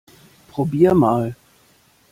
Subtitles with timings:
[0.47, 1.35] Probier mal!